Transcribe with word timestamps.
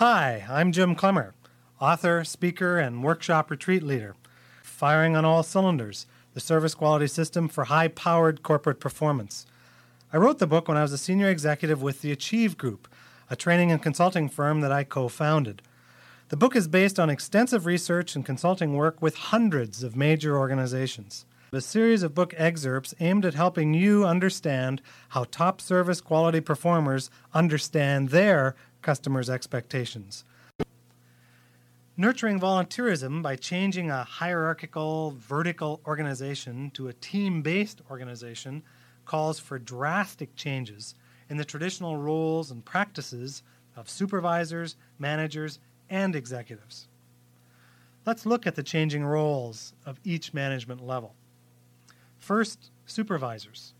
Hi, 0.00 0.46
I'm 0.48 0.72
Jim 0.72 0.94
Clemmer, 0.94 1.34
author, 1.78 2.24
speaker, 2.24 2.78
and 2.78 3.04
workshop 3.04 3.50
retreat 3.50 3.82
leader. 3.82 4.16
Firing 4.62 5.14
on 5.14 5.26
all 5.26 5.42
cylinders, 5.42 6.06
the 6.32 6.40
service 6.40 6.74
quality 6.74 7.06
system 7.06 7.48
for 7.48 7.64
high 7.64 7.88
powered 7.88 8.42
corporate 8.42 8.80
performance. 8.80 9.44
I 10.10 10.16
wrote 10.16 10.38
the 10.38 10.46
book 10.46 10.68
when 10.68 10.78
I 10.78 10.82
was 10.82 10.94
a 10.94 10.96
senior 10.96 11.28
executive 11.28 11.82
with 11.82 12.00
the 12.00 12.12
Achieve 12.12 12.56
Group, 12.56 12.88
a 13.28 13.36
training 13.36 13.70
and 13.70 13.82
consulting 13.82 14.30
firm 14.30 14.62
that 14.62 14.72
I 14.72 14.84
co 14.84 15.08
founded. 15.08 15.60
The 16.30 16.36
book 16.38 16.56
is 16.56 16.66
based 16.66 16.98
on 16.98 17.10
extensive 17.10 17.66
research 17.66 18.16
and 18.16 18.24
consulting 18.24 18.72
work 18.72 19.02
with 19.02 19.16
hundreds 19.16 19.82
of 19.82 19.96
major 19.96 20.38
organizations. 20.38 21.26
A 21.52 21.60
series 21.60 22.02
of 22.02 22.14
book 22.14 22.32
excerpts 22.38 22.94
aimed 23.00 23.26
at 23.26 23.34
helping 23.34 23.74
you 23.74 24.06
understand 24.06 24.80
how 25.10 25.24
top 25.24 25.60
service 25.60 26.00
quality 26.00 26.40
performers 26.40 27.10
understand 27.34 28.10
their 28.10 28.54
customers' 28.82 29.30
expectations. 29.30 30.24
Nurturing 31.96 32.40
volunteerism 32.40 33.22
by 33.22 33.36
changing 33.36 33.90
a 33.90 34.04
hierarchical, 34.04 35.10
vertical 35.18 35.80
organization 35.86 36.70
to 36.70 36.88
a 36.88 36.94
team 36.94 37.42
based 37.42 37.82
organization 37.90 38.62
calls 39.04 39.38
for 39.38 39.58
drastic 39.58 40.34
changes 40.34 40.94
in 41.28 41.36
the 41.36 41.44
traditional 41.44 41.96
roles 41.96 42.50
and 42.50 42.64
practices 42.64 43.42
of 43.76 43.90
supervisors, 43.90 44.76
managers, 44.98 45.58
and 45.90 46.16
executives. 46.16 46.88
Let's 48.06 48.24
look 48.24 48.46
at 48.46 48.54
the 48.54 48.62
changing 48.62 49.04
roles 49.04 49.74
of 49.84 50.00
each 50.04 50.32
management 50.32 50.86
level. 50.86 51.14
First, 52.18 52.70
supervisors. 52.86 53.74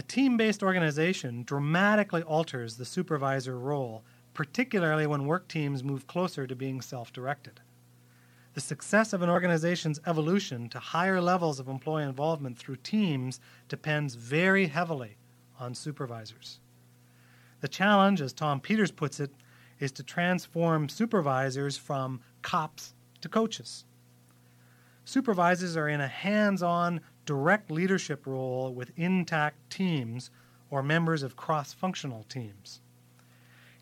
A 0.00 0.02
team 0.02 0.38
based 0.38 0.62
organization 0.62 1.42
dramatically 1.42 2.22
alters 2.22 2.78
the 2.78 2.86
supervisor 2.86 3.58
role, 3.58 4.02
particularly 4.32 5.06
when 5.06 5.26
work 5.26 5.46
teams 5.46 5.84
move 5.84 6.06
closer 6.06 6.46
to 6.46 6.56
being 6.56 6.80
self 6.80 7.12
directed. 7.12 7.60
The 8.54 8.62
success 8.62 9.12
of 9.12 9.20
an 9.20 9.28
organization's 9.28 10.00
evolution 10.06 10.70
to 10.70 10.78
higher 10.78 11.20
levels 11.20 11.60
of 11.60 11.68
employee 11.68 12.04
involvement 12.04 12.56
through 12.56 12.76
teams 12.76 13.40
depends 13.68 14.14
very 14.14 14.68
heavily 14.68 15.18
on 15.58 15.74
supervisors. 15.74 16.60
The 17.60 17.68
challenge, 17.68 18.22
as 18.22 18.32
Tom 18.32 18.58
Peters 18.58 18.90
puts 18.90 19.20
it, 19.20 19.32
is 19.80 19.92
to 19.92 20.02
transform 20.02 20.88
supervisors 20.88 21.76
from 21.76 22.22
cops 22.40 22.94
to 23.20 23.28
coaches. 23.28 23.84
Supervisors 25.04 25.76
are 25.76 25.88
in 25.88 26.00
a 26.00 26.08
hands 26.08 26.62
on, 26.62 27.02
direct 27.24 27.70
leadership 27.70 28.26
role 28.26 28.72
with 28.72 28.92
intact 28.96 29.70
teams 29.70 30.30
or 30.70 30.82
members 30.82 31.22
of 31.22 31.36
cross 31.36 31.72
functional 31.72 32.24
teams. 32.24 32.80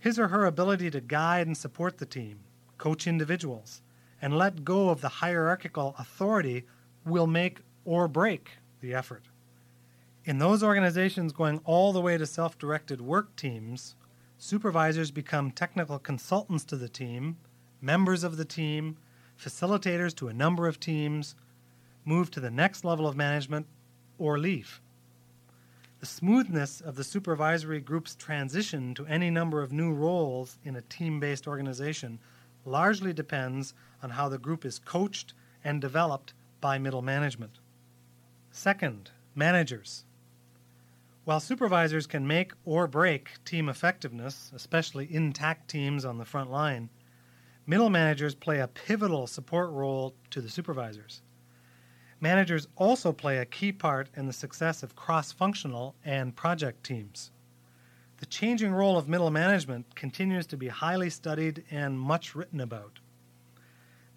His 0.01 0.19
or 0.19 0.29
her 0.29 0.47
ability 0.47 0.91
to 0.91 1.01
guide 1.01 1.47
and 1.47 1.57
support 1.57 1.99
the 1.99 2.07
team, 2.07 2.41
coach 2.79 3.07
individuals, 3.07 3.83
and 4.21 4.37
let 4.37 4.65
go 4.65 4.91
of 4.91 5.01
the 5.01 5.09
hierarchical 5.09 5.95
authority 5.99 6.65
will 7.05 7.27
make 7.27 7.61
or 7.85 8.09
break 8.09 8.59
the 8.81 8.95
effort. 8.95 9.25
In 10.25 10.39
those 10.39 10.63
organizations 10.63 11.33
going 11.33 11.61
all 11.65 11.93
the 11.93 12.01
way 12.01 12.19
to 12.19 12.27
self 12.27 12.59
directed 12.59 13.01
work 13.01 13.35
teams, 13.37 13.97
supervisors 14.37 15.11
become 15.11 15.51
technical 15.51 15.99
consultants 15.99 16.65
to 16.65 16.77
the 16.77 16.89
team, 16.89 17.39
members 17.81 18.23
of 18.23 18.37
the 18.37 18.45
team, 18.45 18.99
facilitators 19.41 20.15
to 20.17 20.29
a 20.29 20.35
number 20.35 20.67
of 20.69 20.79
teams, 20.79 21.35
move 22.09 22.31
to 22.31 22.41
the 22.41 22.51
next 22.51 22.85
level 22.85 23.07
of 23.07 23.17
management, 23.17 23.67
or 24.17 24.39
leave. 24.39 24.81
The 26.01 26.07
smoothness 26.07 26.81
of 26.81 26.97
the 26.97 27.05
supervisory 27.05 27.81
group's 27.81 28.15
transition 28.15 28.95
to 28.95 29.07
any 29.07 29.31
number 29.31 29.63
of 29.63 29.73
new 29.73 29.93
roles 29.93 30.57
in 30.65 30.77
a 30.77 30.83
team 30.83 31.21
based 31.21 31.47
organization 31.47 32.19
largely 32.65 33.13
depends 33.13 33.75
on 34.03 34.11
how 34.11 34.29
the 34.29 34.39
group 34.39 34.65
is 34.65 34.79
coached 34.79 35.35
and 35.63 35.81
developed 35.81 36.33
by 36.61 36.79
middle 36.79 37.03
management. 37.03 37.59
Second, 38.51 39.11
managers. 39.35 40.05
While 41.25 41.41
supervisors 41.41 42.07
can 42.07 42.27
make 42.27 42.53
or 42.65 42.87
break 42.87 43.45
team 43.45 43.69
effectiveness, 43.69 44.51
especially 44.55 45.13
intact 45.13 45.69
teams 45.69 46.07
on 46.07 46.17
the 46.17 46.25
front 46.25 46.51
line, 46.51 46.89
middle 47.67 47.91
managers 47.91 48.35
play 48.35 48.61
a 48.61 48.67
pivotal 48.69 49.27
support 49.27 49.71
role 49.71 50.15
to 50.31 50.41
the 50.41 50.49
supervisors. 50.49 51.21
Managers 52.21 52.67
also 52.77 53.13
play 53.13 53.39
a 53.39 53.45
key 53.45 53.71
part 53.71 54.09
in 54.17 54.27
the 54.27 54.33
success 54.33 54.83
of 54.83 54.97
cross 54.97 55.31
functional 55.31 55.95
and 56.05 56.35
project 56.35 56.85
teams. 56.85 57.31
The 58.17 58.27
changing 58.27 58.73
role 58.73 58.99
of 58.99 59.09
middle 59.09 59.31
management 59.31 59.95
continues 59.95 60.47
to 60.49 60.57
be 60.57 60.67
highly 60.67 61.11
studied 61.11 61.63
and 61.71 61.99
much 61.99 62.35
written 62.35 62.61
about. 62.61 62.99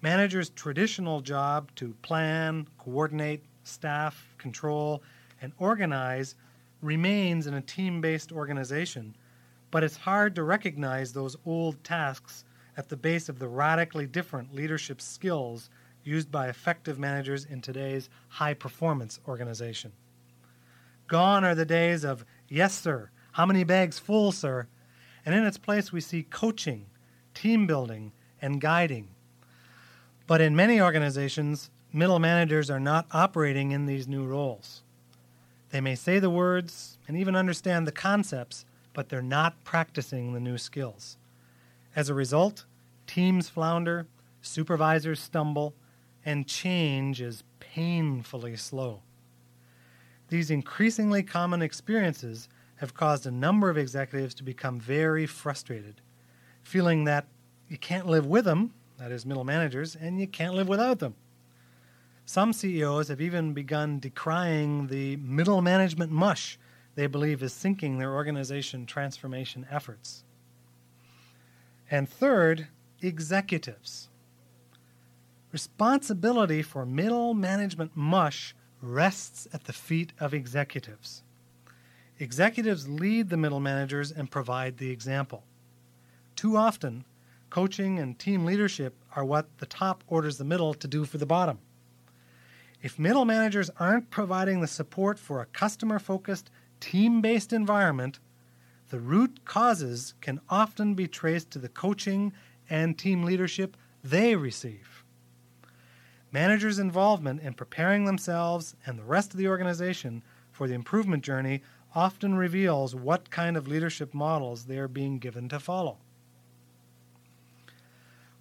Managers' 0.00 0.50
traditional 0.50 1.20
job 1.20 1.70
to 1.76 1.94
plan, 2.02 2.66
coordinate, 2.78 3.44
staff, 3.62 4.34
control, 4.38 5.04
and 5.40 5.52
organize 5.58 6.34
remains 6.80 7.46
in 7.46 7.54
a 7.54 7.60
team 7.60 8.00
based 8.00 8.32
organization, 8.32 9.14
but 9.70 9.84
it's 9.84 9.96
hard 9.96 10.34
to 10.34 10.42
recognize 10.42 11.12
those 11.12 11.36
old 11.46 11.82
tasks 11.84 12.44
at 12.76 12.88
the 12.88 12.96
base 12.96 13.28
of 13.28 13.38
the 13.38 13.46
radically 13.46 14.06
different 14.06 14.52
leadership 14.52 15.00
skills 15.00 15.70
used 16.04 16.30
by 16.30 16.48
effective 16.48 16.98
managers 16.98 17.44
in 17.44 17.60
today's 17.60 18.08
high 18.28 18.54
performance 18.54 19.20
organization. 19.26 19.92
Gone 21.06 21.44
are 21.44 21.54
the 21.54 21.64
days 21.64 22.04
of, 22.04 22.24
yes, 22.48 22.78
sir, 22.78 23.10
how 23.32 23.46
many 23.46 23.64
bags 23.64 23.98
full, 23.98 24.32
sir? 24.32 24.66
And 25.24 25.34
in 25.34 25.44
its 25.44 25.58
place, 25.58 25.92
we 25.92 26.00
see 26.00 26.24
coaching, 26.24 26.86
team 27.34 27.66
building, 27.66 28.12
and 28.40 28.60
guiding. 28.60 29.08
But 30.26 30.40
in 30.40 30.56
many 30.56 30.80
organizations, 30.80 31.70
middle 31.92 32.18
managers 32.18 32.70
are 32.70 32.80
not 32.80 33.06
operating 33.12 33.72
in 33.72 33.86
these 33.86 34.08
new 34.08 34.24
roles. 34.24 34.82
They 35.70 35.80
may 35.80 35.94
say 35.94 36.18
the 36.18 36.30
words 36.30 36.98
and 37.08 37.16
even 37.16 37.36
understand 37.36 37.86
the 37.86 37.92
concepts, 37.92 38.64
but 38.92 39.08
they're 39.08 39.22
not 39.22 39.64
practicing 39.64 40.32
the 40.32 40.40
new 40.40 40.58
skills. 40.58 41.16
As 41.94 42.08
a 42.08 42.14
result, 42.14 42.64
teams 43.06 43.48
flounder, 43.48 44.06
supervisors 44.40 45.20
stumble, 45.20 45.74
and 46.24 46.46
change 46.46 47.20
is 47.20 47.44
painfully 47.60 48.56
slow. 48.56 49.02
These 50.28 50.50
increasingly 50.50 51.22
common 51.22 51.62
experiences 51.62 52.48
have 52.76 52.94
caused 52.94 53.26
a 53.26 53.30
number 53.30 53.70
of 53.70 53.78
executives 53.78 54.34
to 54.34 54.42
become 54.42 54.80
very 54.80 55.26
frustrated, 55.26 56.00
feeling 56.62 57.04
that 57.04 57.26
you 57.68 57.78
can't 57.78 58.06
live 58.06 58.26
with 58.26 58.44
them, 58.44 58.72
that 58.98 59.12
is, 59.12 59.26
middle 59.26 59.44
managers, 59.44 59.96
and 59.96 60.20
you 60.20 60.26
can't 60.26 60.54
live 60.54 60.68
without 60.68 60.98
them. 60.98 61.14
Some 62.24 62.52
CEOs 62.52 63.08
have 63.08 63.20
even 63.20 63.52
begun 63.52 63.98
decrying 63.98 64.86
the 64.86 65.16
middle 65.16 65.60
management 65.60 66.12
mush 66.12 66.58
they 66.94 67.06
believe 67.06 67.42
is 67.42 67.52
sinking 67.52 67.98
their 67.98 68.14
organization 68.14 68.86
transformation 68.86 69.66
efforts. 69.70 70.24
And 71.90 72.08
third, 72.08 72.68
executives. 73.00 74.08
Responsibility 75.52 76.62
for 76.62 76.86
middle 76.86 77.34
management 77.34 77.94
mush 77.94 78.54
rests 78.80 79.46
at 79.52 79.64
the 79.64 79.72
feet 79.74 80.14
of 80.18 80.32
executives. 80.32 81.22
Executives 82.18 82.88
lead 82.88 83.28
the 83.28 83.36
middle 83.36 83.60
managers 83.60 84.10
and 84.10 84.30
provide 84.30 84.78
the 84.78 84.90
example. 84.90 85.44
Too 86.36 86.56
often, 86.56 87.04
coaching 87.50 87.98
and 87.98 88.18
team 88.18 88.46
leadership 88.46 88.94
are 89.14 89.26
what 89.26 89.58
the 89.58 89.66
top 89.66 90.02
orders 90.06 90.38
the 90.38 90.44
middle 90.44 90.72
to 90.72 90.88
do 90.88 91.04
for 91.04 91.18
the 91.18 91.26
bottom. 91.26 91.58
If 92.80 92.98
middle 92.98 93.26
managers 93.26 93.68
aren't 93.78 94.08
providing 94.08 94.62
the 94.62 94.66
support 94.66 95.18
for 95.18 95.42
a 95.42 95.46
customer 95.46 95.98
focused, 95.98 96.50
team 96.80 97.20
based 97.20 97.52
environment, 97.52 98.20
the 98.88 99.00
root 99.00 99.44
causes 99.44 100.14
can 100.22 100.40
often 100.48 100.94
be 100.94 101.06
traced 101.06 101.50
to 101.50 101.58
the 101.58 101.68
coaching 101.68 102.32
and 102.70 102.98
team 102.98 103.22
leadership 103.22 103.76
they 104.02 104.34
receive. 104.34 105.04
Managers' 106.32 106.78
involvement 106.78 107.42
in 107.42 107.52
preparing 107.52 108.06
themselves 108.06 108.74
and 108.86 108.98
the 108.98 109.04
rest 109.04 109.32
of 109.32 109.38
the 109.38 109.48
organization 109.48 110.22
for 110.50 110.66
the 110.66 110.74
improvement 110.74 111.22
journey 111.22 111.62
often 111.94 112.34
reveals 112.34 112.94
what 112.94 113.30
kind 113.30 113.56
of 113.56 113.68
leadership 113.68 114.14
models 114.14 114.64
they 114.64 114.78
are 114.78 114.88
being 114.88 115.18
given 115.18 115.48
to 115.50 115.60
follow. 115.60 115.98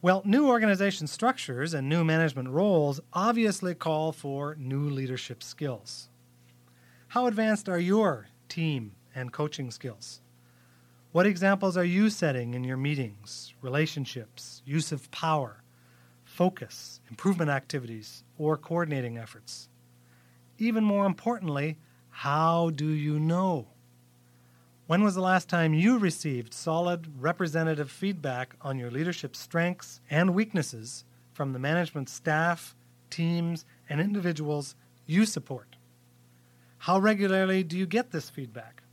Well, 0.02 0.22
new 0.26 0.48
organization 0.48 1.06
structures 1.06 1.74
and 1.74 1.88
new 1.88 2.04
management 2.04 2.50
roles 2.50 3.02
obviously 3.14 3.76
call 3.76 4.12
for 4.12 4.56
new 4.56 4.90
leadership 4.90 5.44
skills. 5.44 6.08
How 7.10 7.28
advanced 7.28 7.68
are 7.70 7.78
your 7.78 8.28
team 8.48 8.94
and 9.14 9.34
coaching 9.34 9.70
skills? 9.70 10.22
What 11.12 11.26
examples 11.26 11.76
are 11.76 11.84
you 11.84 12.10
setting 12.10 12.54
in 12.54 12.64
your 12.64 12.78
meetings, 12.78 13.54
relationships, 13.62 14.64
use 14.66 14.94
of 14.94 15.12
power, 15.12 15.61
focus, 16.32 17.02
improvement 17.10 17.52
activities, 17.52 18.24
or 18.38 18.58
coordinating 18.58 19.18
efforts? 19.18 19.68
Even 20.58 20.84
more 20.84 21.06
importantly, 21.06 21.78
how 22.10 22.70
do 22.70 22.88
you 22.88 23.20
know? 23.20 23.68
When 24.88 25.04
was 25.04 25.16
the 25.16 25.22
last 25.22 25.50
time 25.50 25.74
you 25.74 25.98
received 25.98 26.54
solid, 26.54 27.22
representative 27.22 27.92
feedback 27.92 28.56
on 28.62 28.80
your 28.80 28.90
leadership 28.92 29.36
strengths 29.36 30.00
and 30.10 30.34
weaknesses 30.34 31.04
from 31.34 31.54
the 31.54 31.60
management 31.60 32.10
staff, 32.10 32.76
teams, 33.10 33.66
and 33.90 34.00
individuals 34.00 34.76
you 35.06 35.26
support? 35.26 35.76
How 36.80 36.98
regularly 36.98 37.64
do 37.64 37.78
you 37.78 37.86
get 37.86 38.12
this 38.12 38.30
feedback? 38.30 38.84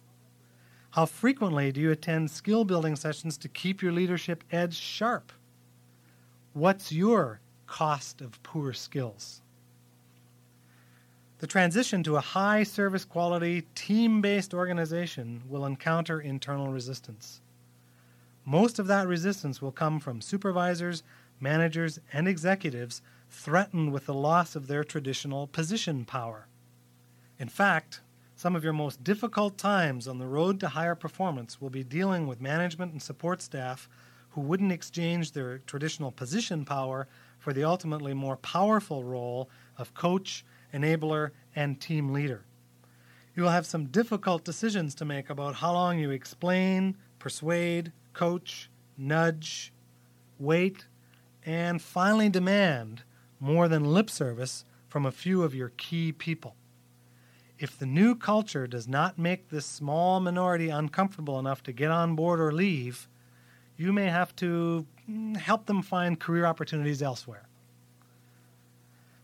How 0.91 1.07
frequently 1.07 1.71
do 1.71 1.81
you 1.81 1.93
attend 1.93 2.31
skill 2.31 2.65
building 2.65 2.97
sessions 2.97 3.39
to 3.39 3.49
keep 3.49 3.81
your 3.81 3.93
leadership 3.93 4.43
edge 4.51 4.77
sharp? 4.77 5.33
What's 6.59 6.91
your 6.91 7.39
cost 7.69 8.21
of 8.21 8.43
poor 8.43 8.73
skills? 8.73 9.43
The 11.39 11.47
transition 11.47 12.03
to 12.03 12.17
a 12.17 12.21
high 12.21 12.65
service 12.65 13.05
quality, 13.05 13.63
team 13.77 14.21
based 14.21 14.53
organization 14.53 15.43
will 15.49 15.65
encounter 15.65 16.21
internal 16.21 16.73
resistance. 16.73 17.43
Most 18.45 18.81
of 18.81 18.89
that 18.89 19.07
resistance 19.07 19.63
will 19.63 19.71
come 19.71 20.01
from 20.01 20.21
supervisors, 20.21 21.05
managers, 21.39 22.01
and 22.13 22.27
executives 22.27 23.03
threatened 23.31 23.93
with 23.93 24.07
the 24.07 24.15
loss 24.15 24.57
of 24.57 24.67
their 24.67 24.83
traditional 24.83 25.47
position 25.47 26.05
power. 26.05 26.49
In 27.39 27.49
fact, 27.49 28.01
some 28.35 28.57
of 28.57 28.65
your 28.65 28.73
most 28.73 29.05
difficult 29.05 29.59
times 29.59 30.09
on 30.09 30.19
the 30.19 30.27
road 30.27 30.59
to 30.59 30.71
higher 30.71 30.97
performance 30.97 31.61
will 31.61 31.71
be 31.71 31.85
dealing 31.85 32.27
with 32.27 32.41
management 32.41 32.91
and 32.91 33.01
support 33.01 33.43
staff 33.43 33.89
who 34.31 34.41
wouldn't 34.41 34.73
exchange 34.73 35.33
their 35.33 35.59
traditional 35.59 36.13
position 36.13 36.65
power 36.65 37.09
for 37.39 37.53
the 37.53 37.65
ultimately 37.65 38.15
more 38.15 38.37
powerful 38.37 39.05
role 39.05 39.49
of 39.77 39.95
coach, 39.95 40.45
enabler, 40.73 41.31
and 41.55 41.81
team 41.81 42.13
leader. 42.13 42.45
You 43.35 43.45
will 43.45 43.51
have 43.51 43.67
some 43.67 43.87
difficult 43.87 44.45
decisions 44.45 44.95
to 44.97 45.05
make 45.05 45.31
about 45.31 45.57
how 45.57 45.73
long 45.73 45.99
you 45.99 46.11
explain, 46.11 46.97
persuade, 47.19 47.93
coach, 48.13 48.69
nudge, 48.97 49.73
wait, 50.39 50.87
and 51.47 51.81
finally 51.81 52.29
demand 52.29 53.03
more 53.41 53.69
than 53.69 53.85
lip 53.85 54.11
service 54.11 54.65
from 54.89 55.07
a 55.07 55.13
few 55.13 55.43
of 55.43 55.55
your 55.55 55.71
key 55.77 56.11
people. 56.13 56.57
If 57.59 57.79
the 57.79 57.87
new 57.87 58.15
culture 58.15 58.67
does 58.67 58.87
not 58.87 59.19
make 59.19 59.49
this 59.49 59.67
small 59.67 60.21
minority 60.21 60.69
uncomfortable 60.69 61.39
enough 61.39 61.63
to 61.65 61.73
get 61.73 61.91
on 61.91 62.15
board 62.15 62.41
or 62.41 62.53
leave, 62.53 63.09
you 63.79 63.93
may 63.93 64.11
have 64.11 64.37
to 64.37 64.85
mm, 65.09 65.37
help 65.37 65.65
them 65.65 65.81
find 65.81 66.21
career 66.21 66.45
opportunities 66.45 67.01
elsewhere. 67.01 67.49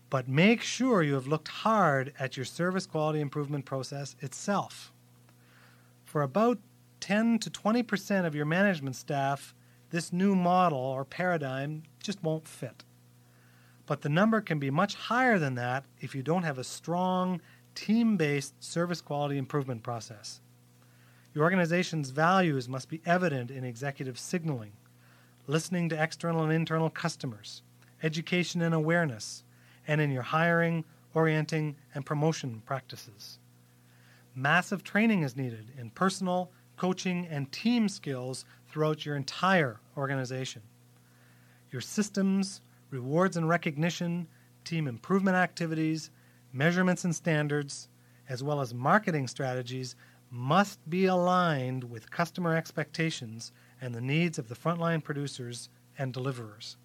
But 0.09 0.29
make 0.29 0.61
sure 0.61 1.03
you 1.03 1.13
have 1.15 1.27
looked 1.27 1.49
hard 1.49 2.13
at 2.17 2.37
your 2.37 2.45
service 2.45 2.87
quality 2.87 3.19
improvement 3.19 3.65
process 3.65 4.15
itself. 4.21 4.93
For 6.05 6.21
about 6.21 6.57
10 7.01 7.39
to 7.39 7.49
20% 7.49 8.25
of 8.25 8.33
your 8.33 8.45
management 8.45 8.95
staff, 8.95 9.53
this 9.89 10.13
new 10.13 10.35
model 10.35 10.79
or 10.79 11.03
paradigm 11.03 11.83
just 12.01 12.23
won't 12.23 12.47
fit. 12.47 12.83
But 13.85 14.01
the 14.01 14.09
number 14.09 14.41
can 14.41 14.57
be 14.57 14.71
much 14.71 14.95
higher 14.95 15.37
than 15.37 15.55
that 15.55 15.83
if 15.99 16.15
you 16.15 16.23
don't 16.23 16.43
have 16.43 16.57
a 16.57 16.63
strong, 16.63 17.41
team 17.75 18.15
based 18.15 18.63
service 18.63 19.01
quality 19.01 19.37
improvement 19.37 19.83
process. 19.83 20.39
Your 21.35 21.43
organization's 21.43 22.11
values 22.11 22.69
must 22.69 22.87
be 22.87 23.01
evident 23.05 23.51
in 23.51 23.65
executive 23.65 24.17
signaling, 24.17 24.71
listening 25.47 25.89
to 25.89 26.01
external 26.01 26.43
and 26.43 26.53
internal 26.53 26.89
customers, 26.89 27.61
education 28.01 28.61
and 28.61 28.73
awareness, 28.73 29.43
and 29.85 29.99
in 29.99 30.11
your 30.11 30.23
hiring, 30.23 30.85
orienting, 31.13 31.75
and 31.93 32.05
promotion 32.05 32.61
practices. 32.65 33.37
Massive 34.33 34.81
training 34.81 35.23
is 35.23 35.35
needed 35.35 35.73
in 35.77 35.89
personal, 35.89 36.51
coaching, 36.77 37.27
and 37.29 37.51
team 37.51 37.89
skills 37.89 38.45
throughout 38.69 39.05
your 39.05 39.17
entire 39.17 39.81
organization. 39.97 40.61
Your 41.69 41.81
systems, 41.81 42.61
rewards 42.91 43.35
and 43.35 43.49
recognition, 43.49 44.25
team 44.63 44.87
improvement 44.87 45.35
activities, 45.35 46.11
measurements 46.53 47.03
and 47.03 47.13
standards, 47.13 47.89
as 48.29 48.41
well 48.41 48.61
as 48.61 48.73
marketing 48.73 49.27
strategies 49.27 49.97
must 50.35 50.89
be 50.89 51.05
aligned 51.05 51.85
with 51.85 52.11
customer 52.11 52.57
expectations 52.57 53.53
and 53.79 53.95
the 53.95 54.01
needs 54.01 54.37
of 54.37 54.49
the 54.49 54.55
frontline 54.55 55.01
producers 55.01 55.69
and 55.97 56.11
deliverers. 56.11 56.75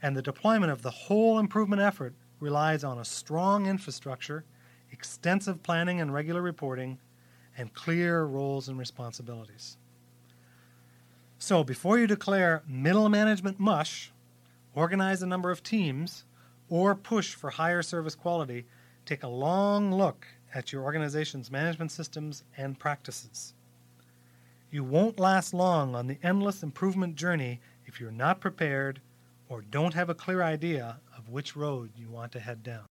And 0.00 0.16
the 0.16 0.22
deployment 0.22 0.72
of 0.72 0.80
the 0.80 0.90
whole 0.90 1.38
improvement 1.38 1.82
effort 1.82 2.14
relies 2.40 2.82
on 2.82 2.98
a 2.98 3.04
strong 3.04 3.66
infrastructure, 3.66 4.44
extensive 4.90 5.62
planning 5.62 6.00
and 6.00 6.14
regular 6.14 6.40
reporting, 6.40 6.98
and 7.58 7.74
clear 7.74 8.24
roles 8.24 8.68
and 8.68 8.78
responsibilities. 8.78 9.76
So, 11.38 11.62
before 11.62 11.98
you 11.98 12.06
declare 12.06 12.62
middle 12.66 13.10
management 13.10 13.60
mush, 13.60 14.12
organize 14.74 15.22
a 15.22 15.26
number 15.26 15.50
of 15.50 15.62
teams, 15.62 16.24
or 16.70 16.94
push 16.94 17.34
for 17.34 17.50
higher 17.50 17.82
service 17.82 18.14
quality, 18.14 18.64
take 19.06 19.22
a 19.22 19.28
long 19.28 19.92
look 19.92 20.26
at 20.52 20.72
your 20.72 20.82
organization's 20.82 21.50
management 21.50 21.92
systems 21.92 22.42
and 22.56 22.78
practices. 22.78 23.54
You 24.70 24.84
won't 24.84 25.20
last 25.20 25.54
long 25.54 25.94
on 25.94 26.06
the 26.06 26.18
endless 26.22 26.62
improvement 26.62 27.14
journey 27.14 27.60
if 27.86 28.00
you're 28.00 28.10
not 28.10 28.40
prepared 28.40 29.00
or 29.48 29.62
don't 29.62 29.94
have 29.94 30.10
a 30.10 30.14
clear 30.14 30.42
idea 30.42 30.98
of 31.16 31.28
which 31.28 31.56
road 31.56 31.90
you 31.96 32.10
want 32.10 32.32
to 32.32 32.40
head 32.40 32.62
down. 32.62 32.84